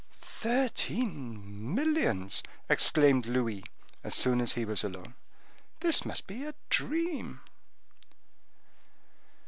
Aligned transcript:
"Thirteen 0.19 1.75
millions!" 1.75 2.41
exclaimed 2.67 3.27
Louis, 3.27 3.63
as 4.03 4.15
soon 4.15 4.41
as 4.41 4.53
he 4.53 4.65
was 4.65 4.83
alone. 4.83 5.13
"This 5.81 6.05
must 6.07 6.25
be 6.25 6.43
a 6.43 6.55
dream!" 6.71 7.41